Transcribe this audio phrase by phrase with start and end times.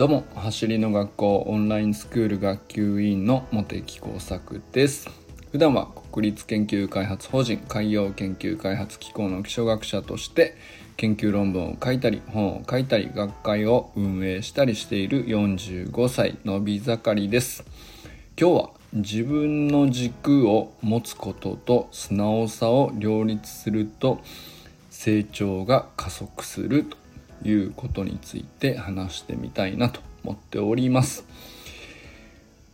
[0.00, 5.10] どうも走りの学校オンラインスクール学級委員の茂木耕作です。
[5.52, 10.56] 普段は国立研究開発法人海洋研究開発機構の基礎学者として
[10.96, 17.62] 研究論文を書いたり本を書いたり学会を運営したりしている45歳のび盛りです。
[18.40, 24.22] 今日は自分の軸を持つことと素直さを両立すると
[24.88, 27.09] 成長が加速すると。
[27.44, 31.24] いうことについて話してみたいなと思っております。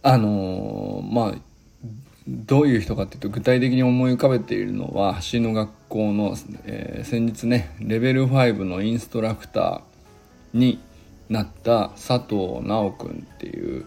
[0.02, 1.34] あのー、まあ
[2.28, 10.80] どういう人かっていうと具体的に思い浮かべているのは橋の学校の、えー、先日ねレベル5のインストラクターに
[11.28, 13.84] なった佐藤直君っていう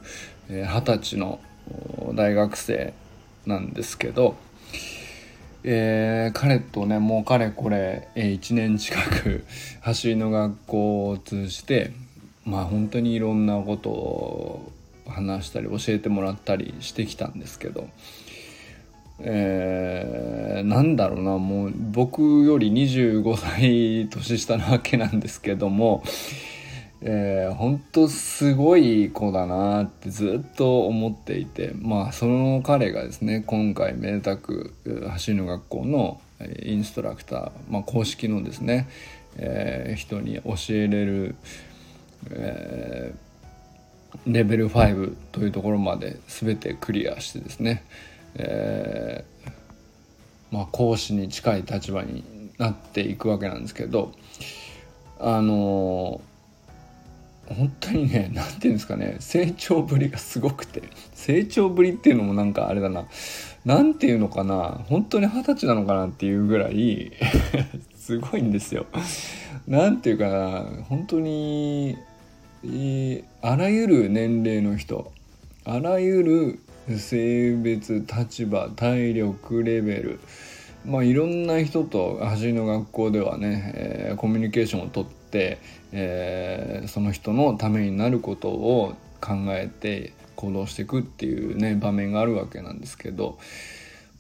[0.50, 1.40] 二十、えー、歳の
[2.14, 2.94] 大学生
[3.46, 4.36] なんですけど
[5.64, 9.46] えー、彼とねもうかれこれ、えー、1年近く
[9.82, 11.92] 走りの学校を通じて
[12.46, 14.72] まあ本当にいろんなことを
[15.08, 17.90] 話したり教えてもらったりしてきたんですけど、
[19.20, 26.04] えー、なんだろうなもう僕より25歳年下なわけなんですけども
[27.02, 34.74] えー、本当すごい子だなってずっと思っていてまあその彼がですね今回めでたく
[35.10, 36.20] 走りの学校の
[36.62, 38.90] インストラクター、まあ、公式のですね、
[39.38, 41.36] えー、人に教えれる、
[42.32, 47.84] えー、レベル5というところまで全てクリアしてですね、
[48.36, 49.52] えー、
[50.52, 52.24] まあ、講師に近い立場に
[52.58, 54.12] なっていくわけなんですけど
[55.20, 56.22] あの
[57.56, 60.84] 本当にね何て言うんですかね成長ぶりがすごくて
[61.14, 63.06] 成長ぶりっていうのもなんかあれだな
[63.66, 67.12] 何て言うのかな本当に二十歳なのかなっていうぐらい
[67.98, 68.86] すごいんですよ。
[69.68, 71.98] 何て言うかな本当に
[73.42, 75.12] あらゆる年齢の人
[75.64, 76.24] あらゆ
[76.88, 80.20] る性別立場体力レベル
[80.86, 85.60] まあいろんな人と走りの学校ではね、えー、コミュニケーションをとって、
[85.92, 93.38] えー、その人のためになることを考えて行動していくっていうね場面があるわけなんですけど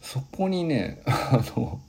[0.02, 1.80] そこにね あの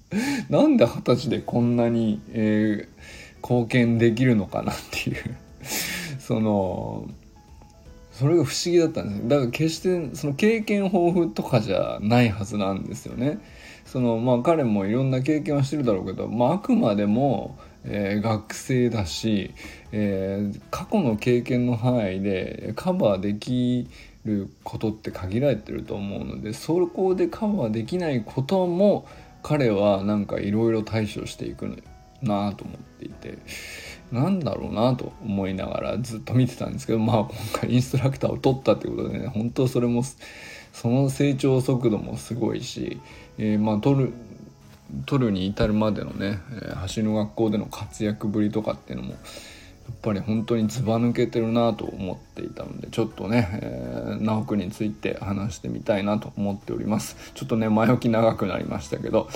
[0.48, 5.16] なんで二十歳でこんなに、えー、貢献できるのかなっていう
[6.18, 7.08] その
[8.12, 13.38] それが不思議だったんですだから決してその経験豊富とかじゃないはずなんですよね。
[13.86, 19.54] そのまあ彼もいろんな経験はしてるだろうけど、まあ、あくまでもえー、学生だし、
[19.92, 23.88] えー、過去の経験の範囲でカバーでき
[24.24, 29.06] ることって限られてると思うのでそこでカバーできないことも
[29.42, 31.82] 彼はなんかいろいろ対処していく
[32.22, 33.38] なと思っていて
[34.12, 37.30] なんだろうなと思いながらずっと見てたんですけどまあ今
[37.60, 40.02] 回インストラクターを取ったってことでね本当それも
[40.72, 43.00] その成長速度もすごいし、
[43.38, 44.12] えー、まあ取る
[45.06, 57.32] 取るに至るまでのね、えー、橋の学校での活躍ぶりとかっていうのもやっぱり本当にずば抜けてるなと思っていたのでちょっとね、えー、直くについて話してみたいなと思っております。
[57.34, 59.28] ちょっとね前置き長くなりましたけど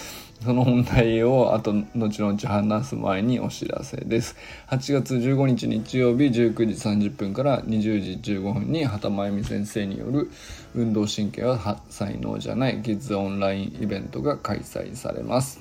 [0.45, 4.37] その本題をあと後々話す前にお知らせです。
[4.69, 10.31] 8月15日日曜日19時30分から20時15分に畑真由美先生による
[10.75, 15.61] 運動神経は才能じゃないキッズオンラインイベントが開催されます。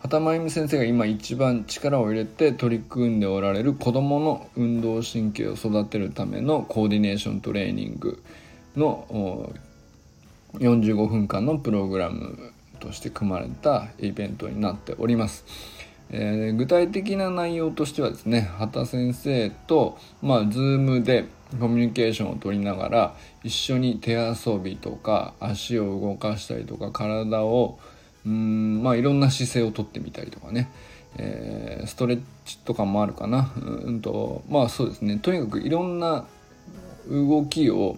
[0.00, 8.22] 畑真由美先生が今一番力を入れて取り組んでおられる子どもの運動神経を育てるためのコーディネーショントレーニング
[8.74, 9.52] の
[10.54, 12.53] 45分間のプログラム
[12.84, 15.44] として組まれたイベントになっております。
[16.10, 21.24] えー、具体的な内容としてはですね畑先生とまあ Zoom で
[21.58, 27.78] コミュニケーションを取りながら一緒に手遊びとか足を動かしたりとか体を
[28.26, 30.70] うんまあいろんな姿勢をとってみたりとかね、
[31.16, 33.52] えー、ストレッチとかもあるかな。
[33.56, 35.18] うんとまあそうですね。
[35.18, 36.26] とにかくいろんな
[37.08, 37.96] 動きを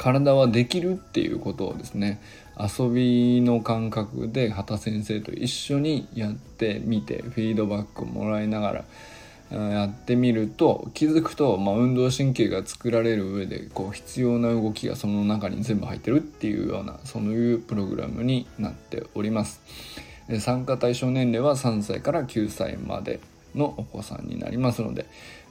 [0.00, 2.22] 体はできるっていうことをですね
[2.60, 8.84] 遊びの感覚で畑先生と一緒にやってみてフィードバックをもらいながら
[9.50, 19.60] やってみると気づくと、まあ、運動神経が作られる上でこう必要な動きがその中に全部入ってるっていうようなそういうプログラムになっております。
[20.38, 23.18] 参加対象年齢は3歳から9歳まで
[23.56, 25.06] のお子さんになりますので、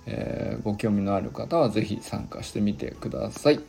[0.05, 3.59] えー、ご興味のある方は是非参加してみてください。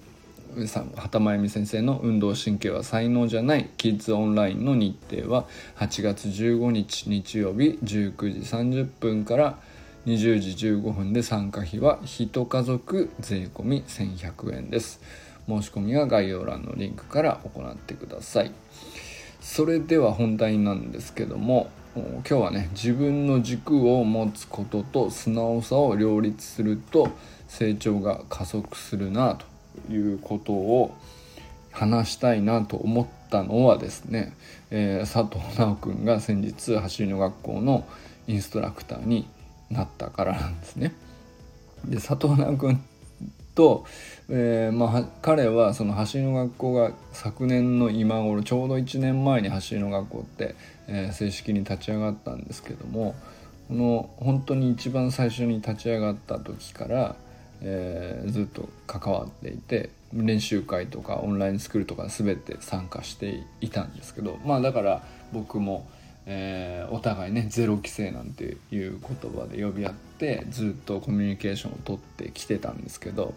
[0.96, 9.58] 畑真由美先生の運動神経は才能じゃないキッズオンラインの日程は8月15日日曜日19時30分から
[10.06, 15.00] 20時15分で参加費は1家族税込1100円です。
[15.46, 18.52] 申し込みは概要欄のリンクから行ってください。
[19.40, 27.10] それでは本題なんですけども今日はね自分の軸を持つことと素直さを両立すると
[27.48, 29.49] 成長が加速するなと。
[29.90, 30.94] いうことを
[31.72, 34.34] 話したいなと思ったのはですね、
[34.70, 37.86] えー、佐藤直君が先日走りの学校の
[38.26, 39.28] インストラクターに
[39.70, 40.94] なったからなんですね。
[41.84, 42.82] で佐藤直君
[43.54, 43.84] と、
[44.28, 50.54] えー、まあ、彼はその走りの学校が昨年の今頃ちょうど1年前に走りの学校って、
[50.86, 53.14] えー、正式に立ち上がったんですけども
[53.68, 57.14] この本当に一番最初に立ち上がった時から、
[57.62, 65.02] えー、ずっと関わっていて練習会とかオンラインスクールとか全て参加していたんですけどまあだから
[65.32, 65.86] 僕も、
[66.26, 73.34] えー、お互いねゼロ規制なんていう言葉で呼び合ってずっとコミュニケーションをとってきてたんですけど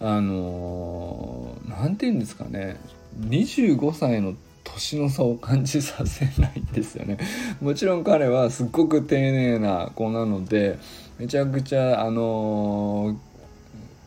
[0.00, 2.76] あの何、ー、て言うんですかね
[3.20, 4.34] 25歳の
[4.64, 7.18] 年の差を感じさせないんですよね。
[7.60, 10.78] もちろん彼はすっごく丁寧な子なので
[11.18, 13.16] めちゃくちゃあの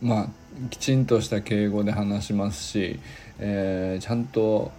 [0.03, 0.27] ー、まあ
[0.69, 2.99] きちんとした敬語で話しますし、
[3.39, 4.71] えー、ちゃんと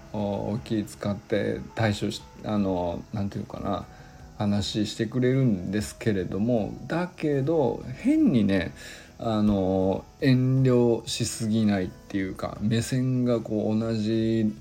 [0.65, 3.87] 気使って対処しあのなんていうかな
[4.39, 8.73] 話してくれるんですけれどもだけど変にね
[9.19, 14.55] あの遠慮しすぎないっていうか目線がこう同じ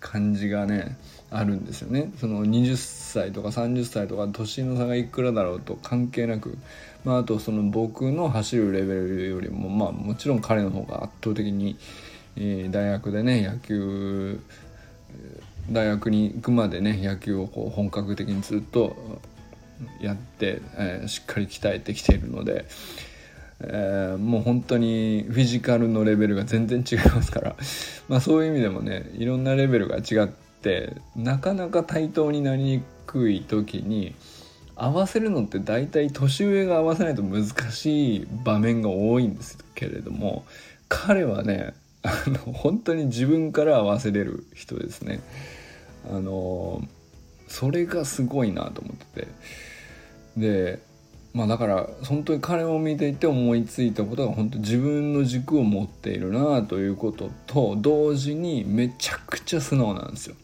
[0.00, 0.96] 感じがね
[1.30, 2.10] あるんですよね。
[2.18, 6.58] その20歳とか30歳とか年の差がいくらだろうと関係なく、
[7.04, 11.78] まあ、あとその僕の走るレベルよりもまあもちろん彼の方が圧倒的に、
[12.36, 14.40] えー、大学でね野球
[15.70, 18.96] 大学に行くまでね野球をこう本格的にずっと
[20.00, 22.66] やって、えー、しっかり鍛えてきているので。
[23.62, 27.56] えー、もう本当にフィジカルのレベルが全然違いますから
[28.08, 34.14] まあそういう意味でもねいろんなレベルが違ってなかなか対等になりにくい時に
[34.82, 40.44] 合わせるのって大体年上が合わせないと難しい場面が多いんですけれども
[40.88, 45.20] 彼はねあの本当に自分から合わせれる人ですね。
[46.10, 46.82] あの
[47.46, 49.28] それがすごいなと思ってて
[50.36, 50.78] で
[51.34, 60.36] まあだから本当に彼を見ていて思いついたことが本当自分の軸を持っているなということと同時にめちゃくちゃ素直なんですよ。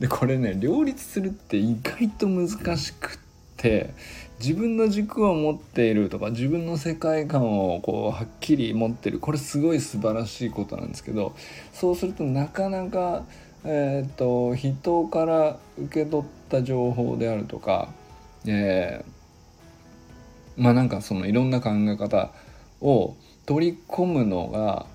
[0.00, 2.48] でこれね両立するって意外と難
[2.78, 3.18] しく
[3.56, 3.90] って
[4.38, 9.18] 自分の軸を持っているとか自分の世界観をこうはっきり持ってる。
[9.18, 11.34] これすごい素晴らしいことなんですけど
[11.72, 13.24] そうするとなかなか、
[13.64, 17.88] えーと、人から受け取った情報であるとか、
[18.46, 19.16] えー
[20.56, 22.30] まあなんかそのいろんな考え方
[22.80, 23.14] を
[23.44, 24.86] 取り込むのが、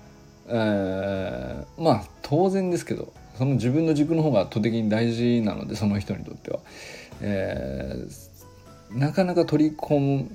[0.48, 6.60] えー、まあ当然ですけどその自分の軸の方が圧倒的に大事なのでその人にとっては、
[7.20, 8.31] えー、
[8.94, 10.28] なかなか取り込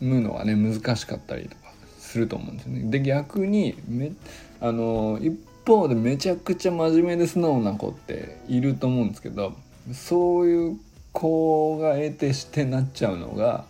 [0.00, 1.56] むのがね難しかったりとか
[1.98, 2.90] すると思うんですよね。
[2.90, 4.12] で逆にめ
[4.60, 9.54] あの一方でめちゃくちゃ真面目で素直な子っていると思うんですけど
[9.92, 10.78] そういう
[11.12, 13.64] 子が得てしてなっちゃうのが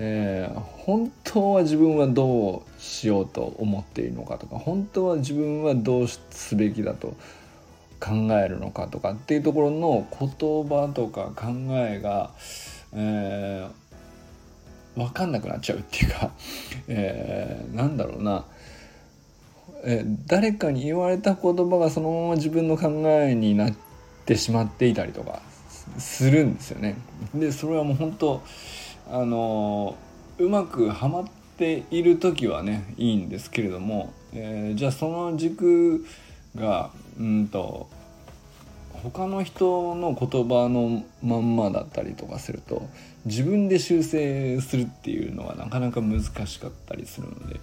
[0.00, 7.16] えー、本当は自分はどうしようと思っているのかとか本当は自分はどうすべきだと
[8.00, 10.28] 考えるのかとかっていうところの言
[10.68, 12.30] 葉とか考えが、
[12.94, 16.30] えー、分かんなくなっちゃうっていうか、
[16.88, 18.44] えー、なんだろうな、
[19.84, 22.88] えー、誰かに言われた言葉がそのまま自分の考
[23.22, 23.74] えになっ
[24.24, 25.40] てしまっていたりとか
[25.98, 26.96] するんですよね。
[27.34, 28.42] でそれはもう本当
[29.10, 29.96] あの
[30.38, 31.24] うまくはまっ
[31.56, 36.04] ている時はねいいんですけれども、えー、じゃあその軸
[36.54, 37.88] がうんと
[39.02, 42.88] 他の人の言葉のまんまだったりとかすると
[43.24, 47.60] 自分で修正するっていうのはなかなか難しかったりするので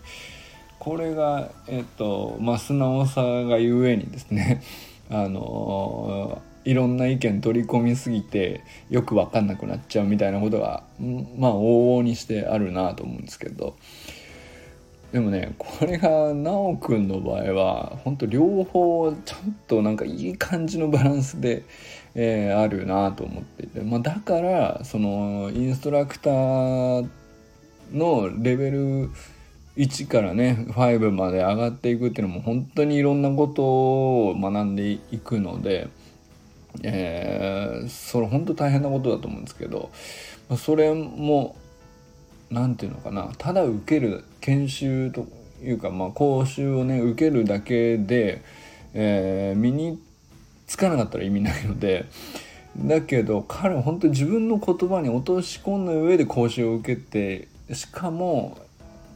[0.80, 4.62] これがえっとまあ素直さがゆえにですね
[5.10, 10.84] あのいろんな意見取り込みすぎてよく分かんなくなっちゃうみたいなことが
[11.38, 13.76] まあ往々にしてあるなと思うんですけど
[15.16, 21.64] でもねこれが奈くんの場合は本当両方ちゃんとなんかいい感じのバランスで、
[22.16, 27.08] えー、あるなと思っていて、まあ、だからそのインストラクター
[27.94, 29.10] のレベル
[29.78, 35.88] 1からね5まで上がっていくっていうのも本当にいろんなことを学んでいくので。
[36.84, 39.92] えー、それ本当大変なことだと思うんですけど
[40.58, 41.56] それも
[42.50, 45.28] 何て言うのかなただ受ける研修と
[45.64, 48.42] いうか、まあ、講習をね受けるだけで、
[48.94, 50.00] えー、身に
[50.68, 52.06] つかなかったら意味ないので
[52.78, 58.58] だけど彼は本当に自分の言葉に落とし込んだ上で講習を受けてしかも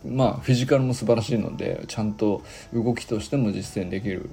[0.06, 2.42] まあフィジカルも素晴らしいのでちゃんと
[2.74, 4.30] 動きとしても実践できる。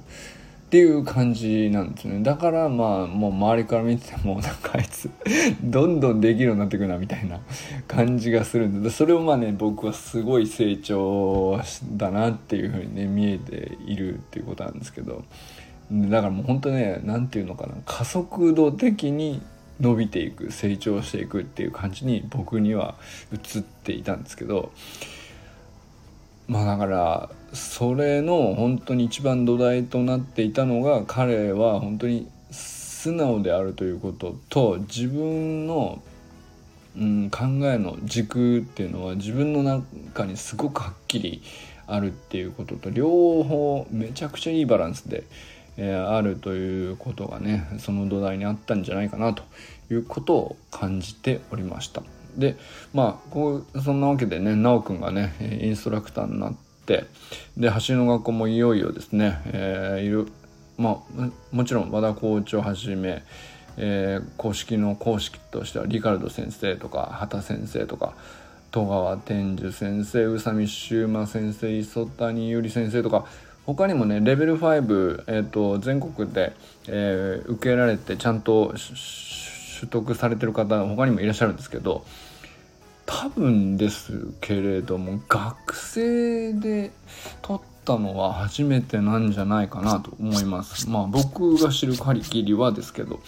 [0.66, 2.25] っていう感じなんですね。
[2.25, 5.08] だからまあもう周りから見ててもなんかあいつ
[5.62, 7.38] どんどんできるようになってくなみたいな
[7.87, 11.61] 感じがするんでそれをまあね僕はすごい成長
[11.92, 15.25] だなっていうふうにね見えているっていうことなんですけど。
[15.88, 19.40] だからもう本当ね何て言うのかな加速度的に
[19.80, 22.96] 伸びていく成長していくっていう感じに僕には
[23.32, 24.73] 映っていたんですけど。
[26.49, 36.02] まあだからそれの本当に一番土台となっていたのが彼は本当に素直であるということと自分の、
[36.96, 41.42] うん、考えの軸っていうのは自分の中にすごくはっきり
[41.86, 45.25] あるっていうことと両方めちゃくちゃいいバランスで、
[45.76, 49.44] えー、あるということがねその土台にあったんじゃないかなと
[49.90, 52.02] いうことを感じておりました。
[52.36, 52.56] で
[52.92, 56.65] まあこうそんなわけでね奈くんがねインストラクターになって
[57.57, 60.28] で走りの学校もいよいよですね、えー、いる
[60.78, 63.23] まあもちろん和田コーチをはじめ、
[63.76, 68.14] えー、公式の公式としてはリカルド先生とか畑先生とか
[68.71, 73.26] 戸川天寿先生宇佐美修馬先生磯谷由里先生とか
[73.64, 76.55] 他にもねレベル5、えーと、全国で、
[76.87, 78.75] えー、受けられてちゃんと
[79.81, 82.05] 取得されてる方他にもいらっしゃるんですけど
[83.18, 86.90] 多分ですけれども学生で
[87.40, 90.90] 取ったのは初めてなんじゃないかなと思います。
[90.90, 93.20] まあ僕が知る限りはですけど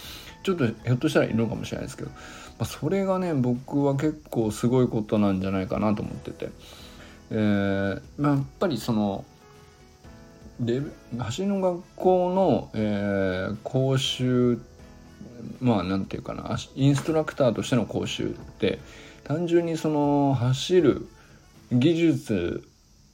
[0.43, 2.15] ちょっとひょっとしたらいるのかもしれないですけど、ま
[2.59, 6.49] あ、それがね僕は結構すごいことなんじゃないかなと思ってて、
[7.31, 9.25] えーまあ、やっぱりその
[10.59, 10.83] で
[11.17, 14.59] 走りの学校の、えー、講習
[15.59, 18.77] まあ何て言うかなインストラクターとしての講習って
[19.23, 21.07] 単純にその走る
[21.71, 22.63] 技術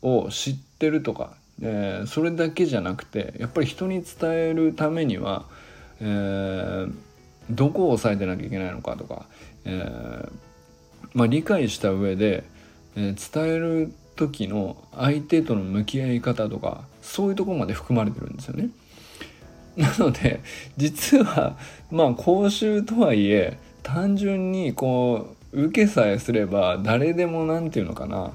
[0.01, 5.45] を知ってるとか、えー、それだけじゃなくてやっぱり人に伝えるためには、
[5.99, 6.93] えー、
[7.49, 9.25] どこを押さえてなきゃいけないのかとか、
[9.65, 10.29] えー、
[11.13, 12.43] まあ、理解した上で、
[12.97, 18.69] え伝える時の相手との向き合い方とかそういうとこまで含まれてるんですよね。
[19.75, 20.41] なので
[20.77, 21.57] 実は
[21.91, 28.31] まあ講習とはいえ単純にこう受けさえすれば誰でも何て言うのかな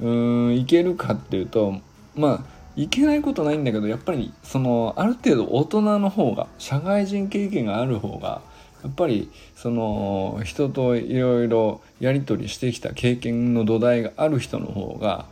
[0.00, 1.74] うーんいけるかっていうと
[2.14, 8.40] まあいけないことないんだけどやっぱりそのある程度大人の方が社会人経験がある方が
[8.82, 15.26] やっぱりその人といろいろやり取りしてきた経験の土台がある人の方が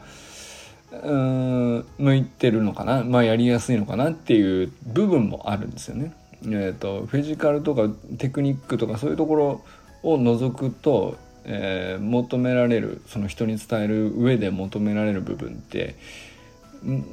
[0.90, 6.12] うん向いてるのかな、まあ、やりやすいのかなっていう部分もあるんですよね。
[6.44, 9.64] えーと、フィジカルとかテクニックとかそういうところ
[10.06, 15.96] を除くと、えー、求められるその人に伝える上で求められる部分って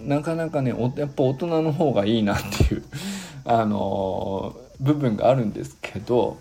[0.06, 2.84] なかなかねやっぱ大人の方がいいなっていう
[3.46, 6.38] あのー、部分があるんですけど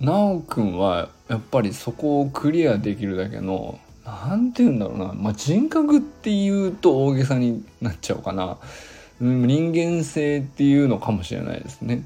[0.00, 8.58] 奈くんはやっぱりそこをクリアできるだけの何て言うんだろうな、まあ、人格っていうと大げさになっちゃうかな、
[9.20, 12.02] 人間性っていうのかもしれないですね。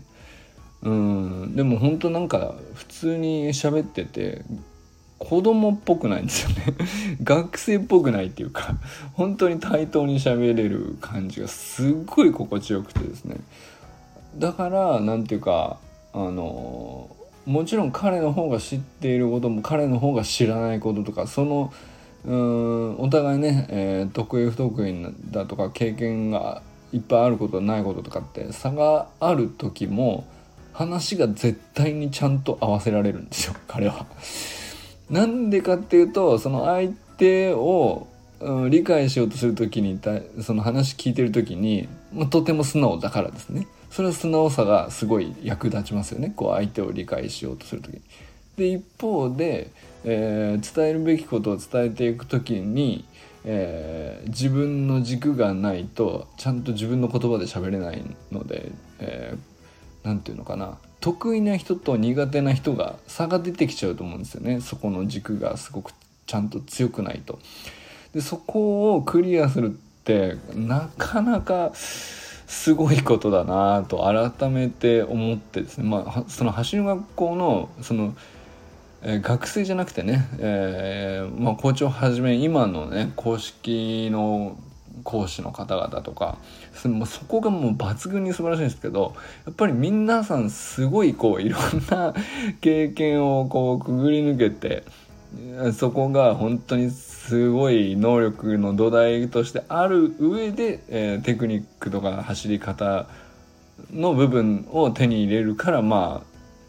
[0.82, 4.44] うん、でも本当なんか普通に喋ってて
[5.18, 6.74] 子供っぽくないんですよね。
[7.22, 8.76] 学生っぽくないっていうか
[9.14, 13.36] 本当に対等に喋れる感じがすっごい心地よくてですね。
[14.36, 15.78] だから何て言うか
[16.12, 17.08] あの
[17.46, 21.72] もちろん彼の方が知っていることも彼の方が知らないこととかその
[22.26, 26.60] うんお互いね、えー、得意不得意だとか経験が
[26.92, 30.26] いっぱいあることないこととかって差がある時も
[30.76, 34.06] 話が絶対にちゃんと合わせられるんですよ 彼は。
[35.10, 38.06] なんでかっていうとその相手を、
[38.40, 39.98] うん、理解しようとする時に
[40.42, 43.66] その話聞いてる時に、ま、とても素直だからですね。
[43.90, 48.00] それは素直さがすごい役立ちますよねこう相手を理解しようとする時に。
[48.58, 49.70] で一方で、
[50.04, 53.06] えー、伝えるべきことを伝えていく時に、
[53.44, 58.02] えー、自分の軸がないとちゃんと自分の言葉で喋れない
[58.32, 59.55] ので、えー、
[60.06, 60.78] 何て言うのかな。
[61.00, 64.60] 得意な人と苦手な人が差が出てきちゃうと思うんですよね。
[64.60, 65.92] そこの軸がすごく
[66.26, 67.38] ちゃんと強くないと。
[68.14, 74.04] でそこをクリアするってなかなかすごいことだなと
[74.38, 78.16] 改めて思ってですね、まあ、その走る学校のその、
[79.02, 84.56] えー、学生じゃなくてね、えーまあ、校長はじめ今のね公式の
[85.04, 86.38] 講師の方々とか
[86.74, 92.14] そこがもう抜群に素晴らしいんですけどやっぱり皆さんすごいこういろんな
[92.60, 94.84] 経験をこうくぐり抜けて
[95.72, 103.06] そこが本当にすごい能力の土台としてある上で、えー、テクニックとか走り方
[103.92, 106.22] の部分を手に入れるからま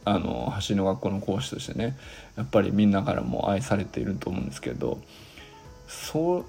[0.06, 1.98] ああの走りの学校の講師としてね
[2.38, 5.00] やっぱりみんなからも愛されていると思うんですけど
[5.88, 6.46] そ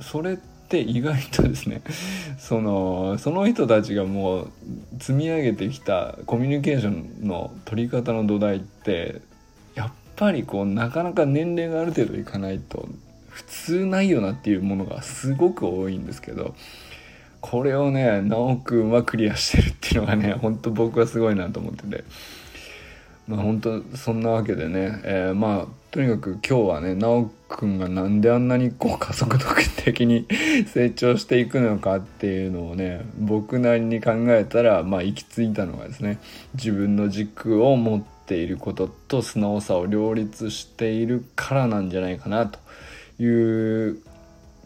[0.00, 1.80] それって意外とですね
[2.38, 4.50] そのその人たちがもう
[5.00, 9.20] 積み上げてきたコミュニケーションの取り方の土台って
[9.74, 12.88] やっぱりこうなかなか年齢がある程度いかないと
[13.28, 16.54] 普通ないよなっていうものがすごく多いんですけど
[17.40, 22.04] これをね直くんはクリアしてるっていうのがねほんと僕はすごいなと思ってて。
[23.28, 29.44] まあ本当そんなわけでね、えー、まあとにかく今日はね直くんがなんであんなにこう加速度
[29.84, 30.26] 的に
[30.68, 36.18] 成長していくのかっていうのをね僕なりに考えたらまあ行き着いたのがですね
[36.54, 42.58] 自分の軸を持っていることと素直さを両立しているからなんじゃないかなと
[43.18, 43.98] いう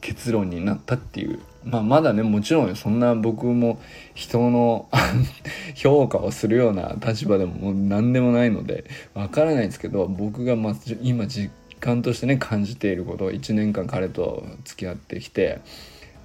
[0.02, 1.40] 結論になったっていう。
[1.64, 3.80] まあまだねもちろんそんな僕も
[4.14, 4.88] 人の
[5.74, 15.60] 評価をするような立場でももう何でもないのでわからないんですけど僕がま今実感としてね感じていることを1年間彼と付き合ってきて、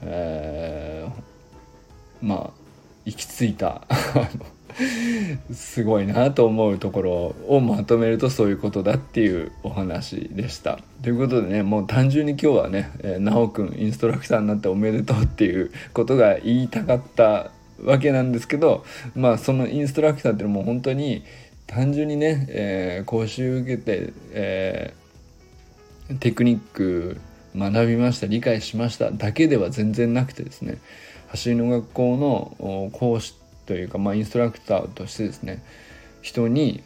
[0.02, 2.50] えー、まあ
[3.06, 3.84] 行き着いた
[5.54, 10.80] すごいなと思うところをまとめるとそういうことだっていうお話でした。
[11.02, 17.52] ということでねもう単純に今日はね、えー、なおくんインストラクターになっておめでとうっていうことが言いたかった
[17.84, 21.24] わけなんですけどまあそのインストラクターっていうのも本当に
[21.68, 27.20] 単純にね、えー、講習受けて、えー、テクニック
[27.56, 30.78] 学びました理解しましただけでは全然なくてですね
[31.28, 33.34] 走りの学校の講師
[33.68, 35.62] というか、まあ、インストラクターとしてですね
[36.22, 36.82] 人に、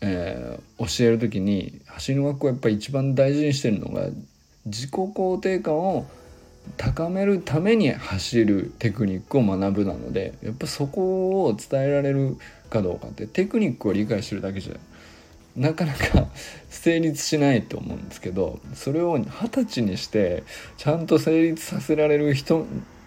[0.00, 4.08] えー、教える時に走りの学校やっぱり一番大事にしてるのが
[4.64, 6.06] 自己肯定感を
[6.76, 14.74] 高めるために走るテクニックを学ぶなのでやっぱそこを伝えられるかどうかってテクニックを理解してるだけじゃ
[15.56, 16.28] なかなか
[16.70, 20.44] 成立しないと思うんですけどそれを二十歳にして
[20.76, 22.66] ちゃんと成立させられる人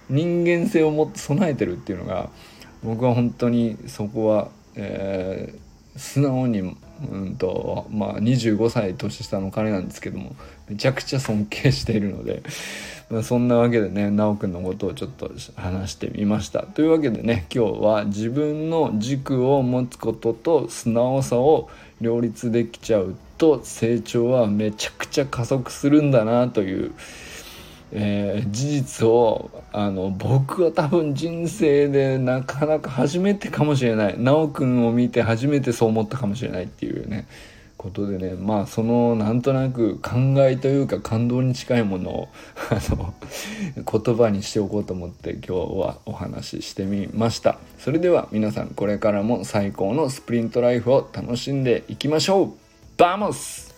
[0.10, 2.30] 人間性をも備えてるっていうのが
[2.84, 10.36] 僕は本当にそこは、えー、素直に、うんとまあ、25歳年下の彼なんですけども
[10.70, 12.44] めちゃくちゃ尊敬しているので、
[13.10, 16.64] まあ、そんなわけでね修くんのことをちょっと話してみました。
[16.64, 21.70] というわけでね今日は自分の軸を持つことと素直さを
[22.02, 26.92] 両立できちゃうと成長はめちゃくちゃ加速するんだなという
[27.96, 34.18] えー、事実をあの僕は多分人生でなかなか初めてかもしれない。
[34.18, 37.28] 修くんを見て初めてそう思ったかもしれないっていうね
[37.78, 38.34] ことでね。
[38.34, 42.30] まあそのなんとなく考えというか感動に近いものを
[42.72, 43.14] あの
[43.76, 47.60] 言葉にしておこうと思って今日はお話ししてみました。
[47.78, 52.52] それでは皆さんこれからも最高のスプリントライフを楽しんでいきましょう。
[52.98, 53.73] バモス